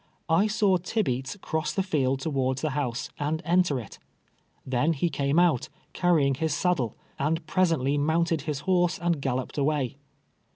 [0.29, 3.99] I saw Tibeats cross the field towards the house, and enter it—
[4.75, 9.97] then he came out, carrying his saddle, and presently mounted his horse and galloj^ed away.